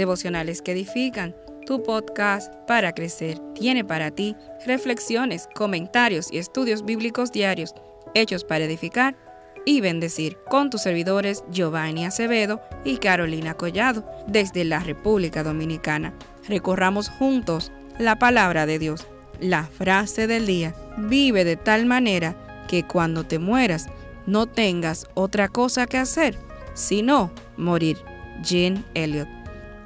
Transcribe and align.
devocionales 0.00 0.62
que 0.62 0.72
edifican. 0.72 1.36
Tu 1.66 1.82
podcast 1.82 2.52
para 2.66 2.92
crecer 2.92 3.38
tiene 3.54 3.84
para 3.84 4.10
ti 4.10 4.34
reflexiones, 4.66 5.46
comentarios 5.54 6.32
y 6.32 6.38
estudios 6.38 6.84
bíblicos 6.84 7.30
diarios 7.30 7.74
hechos 8.14 8.44
para 8.44 8.64
edificar 8.64 9.14
y 9.66 9.82
bendecir 9.82 10.38
con 10.48 10.70
tus 10.70 10.82
servidores 10.82 11.44
Giovanni 11.50 12.06
Acevedo 12.06 12.62
y 12.82 12.96
Carolina 12.96 13.54
Collado 13.54 14.04
desde 14.26 14.64
la 14.64 14.80
República 14.80 15.42
Dominicana. 15.42 16.14
Recorramos 16.48 17.10
juntos 17.10 17.70
la 17.98 18.18
palabra 18.18 18.64
de 18.64 18.78
Dios. 18.78 19.06
La 19.38 19.64
frase 19.64 20.26
del 20.26 20.46
día, 20.46 20.74
vive 20.96 21.44
de 21.44 21.56
tal 21.56 21.84
manera 21.84 22.36
que 22.68 22.86
cuando 22.86 23.24
te 23.24 23.38
mueras 23.38 23.86
no 24.26 24.46
tengas 24.46 25.06
otra 25.14 25.48
cosa 25.48 25.86
que 25.86 25.98
hacer, 25.98 26.36
sino 26.74 27.30
morir. 27.56 27.98
Jean 28.42 28.84
Elliot. 28.94 29.39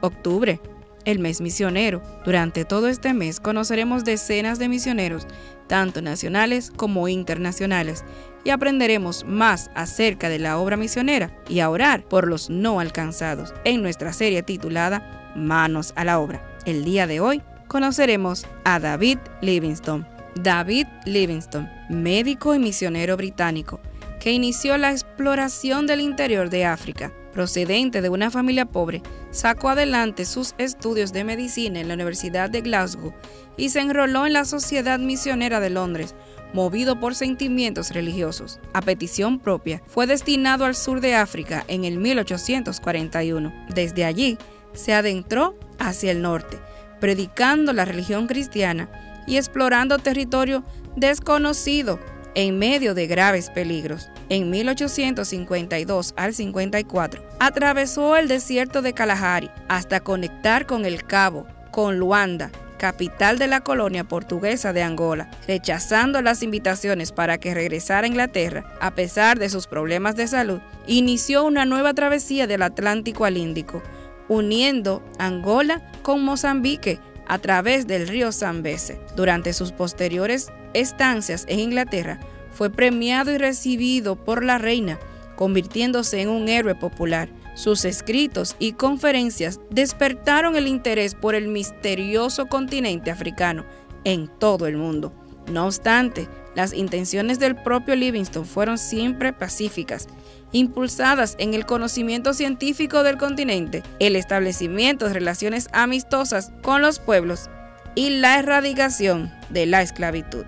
Octubre, 0.05 0.61
el 1.07 1.19
mes 1.19 1.41
misionero. 1.41 2.03
Durante 2.27 2.67
todo 2.67 2.89
este 2.89 3.15
mes 3.15 3.41
conoceremos 3.41 4.05
decenas 4.05 4.59
de 4.59 4.69
misioneros, 4.69 5.27
tanto 5.67 6.03
nacionales 6.03 6.71
como 6.71 7.09
internacionales, 7.09 8.05
y 8.45 8.51
aprenderemos 8.51 9.25
más 9.25 9.71
acerca 9.75 10.29
de 10.29 10.39
la 10.39 10.59
obra 10.59 10.77
misionera 10.77 11.35
y 11.49 11.61
a 11.61 11.71
orar 11.71 12.07
por 12.07 12.29
los 12.29 12.51
no 12.51 12.81
alcanzados 12.81 13.55
en 13.65 13.81
nuestra 13.81 14.13
serie 14.13 14.43
titulada 14.43 15.33
Manos 15.35 15.95
a 15.97 16.05
la 16.05 16.19
obra. 16.19 16.59
El 16.67 16.85
día 16.85 17.07
de 17.07 17.21
hoy 17.21 17.41
conoceremos 17.67 18.47
a 18.65 18.79
David 18.79 19.19
Livingstone. 19.41 20.07
David 20.35 20.87
Livingstone, 21.07 21.71
médico 21.89 22.55
y 22.55 22.59
misionero 22.59 23.17
británico, 23.17 23.81
que 24.21 24.33
inició 24.33 24.77
la 24.77 24.91
exploración 24.91 25.87
del 25.87 26.01
interior 26.03 26.51
de 26.51 26.67
África. 26.67 27.11
Procedente 27.35 28.01
de 28.01 28.09
una 28.11 28.31
familia 28.31 28.65
pobre, 28.65 29.03
sacó 29.33 29.71
adelante 29.71 30.25
sus 30.25 30.55
estudios 30.57 31.13
de 31.13 31.25
medicina 31.25 31.81
en 31.81 31.89
la 31.89 31.95
Universidad 31.95 32.49
de 32.49 32.61
Glasgow 32.61 33.13
y 33.57 33.71
se 33.71 33.81
enroló 33.81 34.25
en 34.25 34.35
la 34.35 34.45
Sociedad 34.45 35.01
Misionera 35.01 35.59
de 35.59 35.69
Londres, 35.69 36.15
movido 36.53 37.01
por 37.01 37.17
sentimientos 37.17 37.91
religiosos. 37.91 38.61
A 38.73 38.83
petición 38.83 39.41
propia, 39.41 39.83
fue 39.89 40.07
destinado 40.07 40.65
al 40.65 40.77
sur 40.77 41.01
de 41.01 41.17
África 41.17 41.65
en 41.67 41.85
el 41.85 41.99
1841. 41.99 43.53
Desde 43.75 44.05
allí, 44.05 44.39
se 44.73 44.95
adentró 44.95 45.59
hacia 45.81 46.13
el 46.13 46.23
norte, 46.23 46.61
predicando 47.01 47.73
la 47.73 47.85
religión 47.85 48.29
cristiana 48.29 48.89
y 49.27 49.39
explorando 49.39 49.99
territorio 49.99 50.63
desconocido 50.95 51.99
en 52.37 52.59
medio 52.61 52.95
de 52.95 53.09
graves 53.09 53.51
peligros. 53.51 54.09
En 54.29 54.51
1852 54.51 56.15
al 56.17 56.35
54, 56.35 57.23
atravesó 57.39 58.17
el 58.17 58.29
desierto 58.29 58.83
de 58.83 58.95
Kalahari 58.95 59.51
hasta 59.69 60.01
conectar 60.01 60.67
con 60.67 60.85
el 60.85 61.05
Cabo, 61.05 61.47
con 61.71 61.99
Luanda, 61.99 62.51
capital 62.79 63.39
de 63.39 63.49
la 63.49 63.61
colonia 63.61 64.05
portuguesa 64.05 64.73
de 64.73 64.83
Angola, 64.83 65.31
rechazando 65.47 66.23
las 66.23 66.43
invitaciones 66.43 67.13
para 67.13 67.39
que 67.39 67.55
regresara 67.55 68.05
a 68.05 68.09
Inglaterra, 68.09 68.65
a 68.81 68.95
pesar 68.95 69.39
de 69.39 69.49
sus 69.49 69.67
problemas 69.67 70.17
de 70.17 70.27
salud, 70.27 70.61
inició 70.87 71.45
una 71.45 71.65
nueva 71.65 71.95
travesía 71.95 72.47
del 72.47 72.63
Atlántico 72.63 73.25
al 73.25 73.37
Índico, 73.37 73.83
uniendo 74.29 75.03
Angola 75.19 75.83
con 76.03 76.25
Mozambique 76.25 76.99
a 77.27 77.39
través 77.39 77.87
del 77.87 78.09
río 78.09 78.33
Zambeze. 78.33 79.01
Durante 79.17 79.53
sus 79.53 79.73
posteriores 79.73 80.51
estancias 80.75 81.45
en 81.49 81.61
Inglaterra, 81.61 82.21
fue 82.55 82.71
premiado 82.71 83.33
y 83.33 83.39
recibido 83.39 84.17
por 84.17 84.45
la 84.45 84.59
reina, 84.59 84.99
convirtiéndose 85.37 86.21
en 86.21 86.29
un 86.29 86.49
héroe 86.49 86.75
popular. 86.75 87.29
Sus 87.55 87.85
escritos 87.85 88.57
y 88.59 88.73
conferencias 88.73 89.61
despertaron 89.71 90.57
el 90.57 90.67
interés 90.67 91.15
por 91.15 91.35
el 91.35 91.49
misterioso 91.49 92.47
continente 92.47 93.11
africano 93.11 93.65
en 94.05 94.29
todo 94.39 94.67
el 94.67 94.77
mundo. 94.77 95.13
No 95.51 95.67
obstante, 95.67 96.29
las 96.55 96.73
intenciones 96.73 97.39
del 97.39 97.57
propio 97.57 97.97
Livingstone 97.97 98.47
fueron 98.47 98.79
siempre 98.79 99.33
pacíficas, 99.33 100.07
impulsadas 100.53 101.37
en 101.39 101.55
el 101.55 101.67
conocimiento 101.67 102.33
científico 102.33 103.03
del 103.03 103.19
continente, 103.19 103.83
el 103.99 104.17
establecimiento 104.17 105.07
de 105.07 105.15
relaciones 105.15 105.69
amistosas 105.73 106.53
con 106.63 106.81
los 106.81 106.99
pueblos 106.99 107.51
y 107.95 108.11
la 108.11 108.39
erradicación 108.39 109.33
de 109.51 109.67
la 109.67 109.83
esclavitud. 109.83 110.45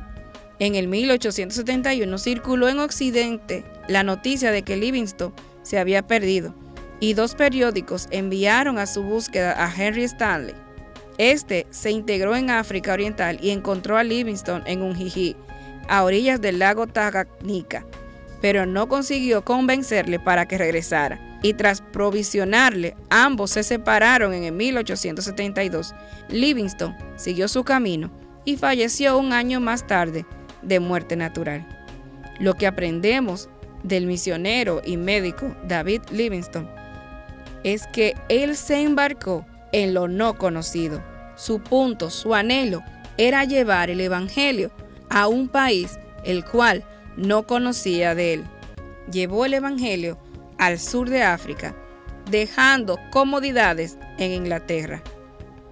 En 0.59 0.75
el 0.75 0.89
1871 0.89 2.19
circuló 2.19 2.69
en 2.69 2.79
Occidente 2.79 3.65
la 3.89 4.03
noticia 4.03 4.51
de 4.51 4.63
que 4.63 4.77
Livingstone 4.77 5.35
se 5.63 5.79
había 5.79 6.07
perdido 6.07 6.55
y 6.99 7.13
dos 7.13 7.35
periódicos 7.35 8.09
enviaron 8.11 8.79
a 8.79 8.87
su 8.87 9.03
búsqueda 9.03 9.63
a 9.63 9.71
Henry 9.75 10.05
Stanley. 10.05 10.55
Este 11.19 11.67
se 11.71 11.91
integró 11.91 12.37
en 12.37 12.51
África 12.51 12.95
Oriental 12.95 13.39
y 13.43 13.51
encontró 13.51 13.99
a 13.99 14.05
Livingstone 14.05 14.65
en 14.67 14.83
un 14.83 14.95
jiji, 14.95 15.37
a 15.89 16.05
orillas 16.05 16.41
del 16.41 16.59
lago 16.59 16.87
Tanganyika, 16.87 17.85
pero 18.41 18.65
no 18.65 18.89
consiguió 18.89 19.45
convencerle 19.45 20.19
para 20.19 20.47
que 20.47 20.59
regresara. 20.59 21.21
Y 21.43 21.53
tras 21.53 21.81
provisionarle, 21.81 22.97
ambos 23.11 23.51
se 23.51 23.63
separaron 23.63 24.33
en 24.33 24.45
el 24.45 24.53
1872. 24.53 25.95
Livingstone 26.31 26.97
siguió 27.17 27.47
su 27.47 27.63
camino 27.63 28.11
y 28.45 28.57
falleció 28.57 29.19
un 29.19 29.33
año 29.33 29.61
más 29.61 29.87
tarde 29.87 30.25
de 30.63 30.81
muerte 30.81 31.17
natural. 31.17 31.67
Lo 32.39 32.55
que 32.55 32.67
aprendemos 32.67 33.49
del 33.83 34.07
misionero 34.07 34.83
y 34.85 34.97
médico 34.97 35.55
David 35.67 36.03
Livingstone 36.11 36.69
es 37.65 37.87
que 37.89 38.15
él 38.29 38.57
se 38.57 38.83
embarcó 38.83 39.47
en 39.73 39.95
lo 39.95 40.09
no 40.09 40.39
conocido. 40.39 41.03
Su 41.37 41.61
punto, 41.61 42.11
su 42.11 42.35
anhelo, 42.35 42.83
era 43.19 43.45
llevar 43.45 43.91
el 43.91 44.01
Evangelio 44.01 44.71
a 45.09 45.27
un 45.29 45.49
país 45.49 45.99
el 46.25 46.45
cual 46.45 46.85
no 47.17 47.47
conocía 47.47 48.15
de 48.15 48.35
él. 48.35 48.45
Llevó 49.11 49.45
el 49.45 49.55
Evangelio 49.55 50.19
al 50.59 50.79
sur 50.79 51.09
de 51.09 51.23
África, 51.23 51.75
dejando 52.31 52.99
comodidades 53.11 53.99
en 54.19 54.33
Inglaterra. 54.33 55.03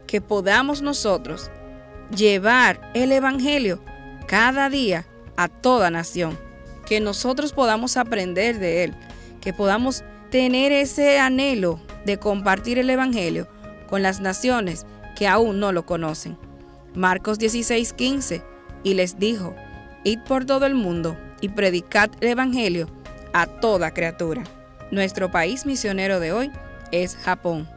Que 0.07 0.21
podamos 0.21 0.83
nosotros 0.83 1.51
llevar 2.15 2.91
el 2.95 3.13
Evangelio 3.13 3.81
cada 4.27 4.69
día 4.69 5.07
a 5.37 5.49
toda 5.49 5.91
nación. 5.91 6.39
Que 6.87 7.01
nosotros 7.01 7.53
podamos 7.53 7.97
aprender 7.97 8.59
de 8.59 8.85
él, 8.85 8.95
que 9.41 9.53
podamos 9.53 10.05
tener 10.31 10.73
ese 10.73 11.19
anhelo 11.19 11.81
de 12.05 12.19
compartir 12.19 12.79
el 12.79 12.91
Evangelio 12.91 13.49
con 13.89 14.03
las 14.03 14.21
naciones 14.21 14.87
que 15.17 15.27
aún 15.27 15.61
no 15.61 15.73
lo 15.73 15.87
conocen. 15.87 16.37
Marcos 16.95 17.39
16:15, 17.39 18.43
y 18.83 18.95
les 18.95 19.19
dijo, 19.19 19.55
id 20.05 20.21
por 20.21 20.45
todo 20.45 20.67
el 20.67 20.75
mundo 20.75 21.17
y 21.41 21.49
predicad 21.49 22.11
el 22.21 22.29
Evangelio 22.29 22.89
a 23.33 23.47
toda 23.47 23.93
criatura. 23.93 24.45
Nuestro 24.91 25.31
país 25.31 25.67
misionero 25.67 26.21
de 26.21 26.33
hoy 26.33 26.53
es 26.93 27.17
Japón. 27.17 27.69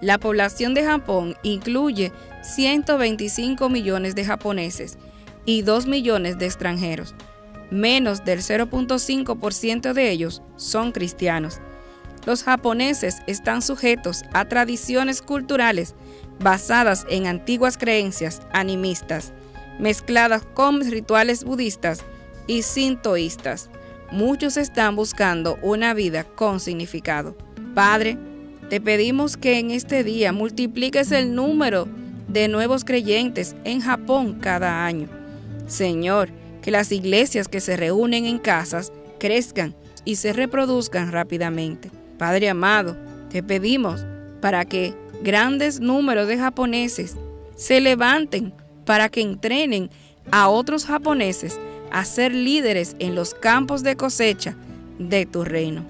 La 0.00 0.18
población 0.18 0.74
de 0.74 0.84
Japón 0.84 1.36
incluye 1.42 2.12
125 2.42 3.68
millones 3.68 4.14
de 4.14 4.24
japoneses 4.24 4.98
y 5.44 5.62
2 5.62 5.86
millones 5.86 6.38
de 6.38 6.46
extranjeros. 6.46 7.14
Menos 7.70 8.24
del 8.24 8.40
0.5% 8.40 9.92
de 9.92 10.10
ellos 10.10 10.42
son 10.56 10.92
cristianos 10.92 11.60
los 12.26 12.44
japoneses 12.44 13.22
están 13.26 13.62
sujetos 13.62 14.22
a 14.32 14.44
tradiciones 14.44 15.22
culturales 15.22 15.94
basadas 16.40 17.04
en 17.08 17.26
antiguas 17.26 17.76
creencias 17.76 18.42
animistas, 18.52 19.32
mezcladas 19.78 20.42
con 20.54 20.80
rituales 20.88 21.44
budistas 21.44 22.04
y 22.46 22.62
sintoístas. 22.62 23.70
Muchos 24.10 24.56
están 24.56 24.94
buscando 24.94 25.58
una 25.62 25.94
vida 25.94 26.24
con 26.24 26.60
significado. 26.60 27.36
Padre, 27.74 28.18
te 28.68 28.80
pedimos 28.80 29.36
que 29.36 29.58
en 29.58 29.70
este 29.70 30.04
día 30.04 30.32
multipliques 30.32 31.10
el 31.12 31.34
número 31.34 31.88
de 32.28 32.48
nuevos 32.48 32.84
creyentes 32.84 33.56
en 33.64 33.80
Japón 33.80 34.38
cada 34.40 34.84
año. 34.84 35.21
Señor, 35.72 36.28
que 36.60 36.70
las 36.70 36.92
iglesias 36.92 37.48
que 37.48 37.60
se 37.60 37.76
reúnen 37.78 38.26
en 38.26 38.38
casas 38.38 38.92
crezcan 39.18 39.74
y 40.04 40.16
se 40.16 40.34
reproduzcan 40.34 41.10
rápidamente. 41.10 41.90
Padre 42.18 42.50
amado, 42.50 42.96
te 43.30 43.42
pedimos 43.42 44.04
para 44.42 44.66
que 44.66 44.94
grandes 45.22 45.80
números 45.80 46.28
de 46.28 46.36
japoneses 46.36 47.16
se 47.56 47.80
levanten 47.80 48.52
para 48.84 49.08
que 49.08 49.22
entrenen 49.22 49.88
a 50.30 50.48
otros 50.48 50.84
japoneses 50.84 51.58
a 51.90 52.04
ser 52.04 52.34
líderes 52.34 52.94
en 52.98 53.14
los 53.14 53.32
campos 53.32 53.82
de 53.82 53.96
cosecha 53.96 54.54
de 54.98 55.24
tu 55.24 55.42
reino. 55.42 55.84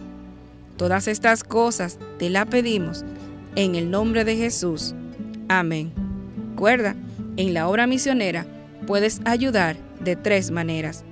Todas 0.76 1.08
estas 1.08 1.43
cosas 1.43 1.99
te 2.19 2.31
las 2.31 2.46
pedimos 2.46 3.05
en 3.56 3.75
el 3.75 3.90
nombre 3.90 4.25
de 4.25 4.37
Jesús. 4.37 4.94
Amén. 5.49 5.93
Recuerda, 6.50 6.94
en 7.37 7.55
la 7.55 7.69
obra 7.69 7.87
misionera 7.87 8.46
puedes 8.87 9.20
ayudar 9.25 9.76
de 10.00 10.17
tres 10.17 10.50
maneras, 10.50 11.05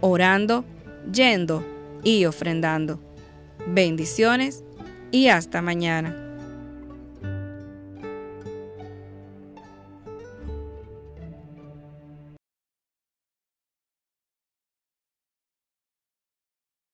orando, 0.00 0.64
yendo 1.12 1.64
y 2.02 2.24
ofrendando. 2.24 3.00
Bendiciones 3.66 4.64
y 5.10 5.28
hasta 5.28 5.62
mañana. 5.62 6.23